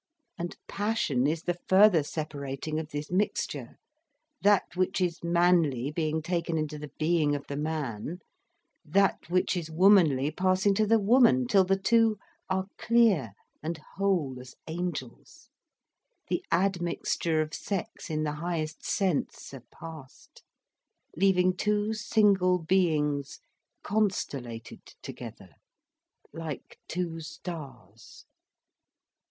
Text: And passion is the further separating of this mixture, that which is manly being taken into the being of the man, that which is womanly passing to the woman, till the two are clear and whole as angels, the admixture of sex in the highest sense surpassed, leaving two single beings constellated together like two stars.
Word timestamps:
And 0.35 0.57
passion 0.67 1.27
is 1.27 1.43
the 1.43 1.59
further 1.69 2.01
separating 2.01 2.79
of 2.79 2.89
this 2.89 3.11
mixture, 3.11 3.77
that 4.41 4.75
which 4.75 4.99
is 4.99 5.23
manly 5.23 5.91
being 5.91 6.23
taken 6.23 6.57
into 6.57 6.79
the 6.79 6.89
being 6.97 7.35
of 7.35 7.45
the 7.45 7.55
man, 7.55 8.17
that 8.83 9.29
which 9.29 9.55
is 9.55 9.69
womanly 9.69 10.31
passing 10.31 10.73
to 10.73 10.87
the 10.87 10.97
woman, 10.97 11.45
till 11.45 11.63
the 11.65 11.77
two 11.77 12.17
are 12.49 12.65
clear 12.79 13.33
and 13.61 13.77
whole 13.97 14.39
as 14.39 14.55
angels, 14.67 15.49
the 16.29 16.43
admixture 16.51 17.39
of 17.39 17.53
sex 17.53 18.09
in 18.09 18.23
the 18.23 18.37
highest 18.41 18.83
sense 18.83 19.35
surpassed, 19.37 20.41
leaving 21.15 21.55
two 21.55 21.93
single 21.93 22.57
beings 22.57 23.39
constellated 23.83 24.81
together 25.03 25.49
like 26.33 26.79
two 26.87 27.19
stars. 27.19 28.25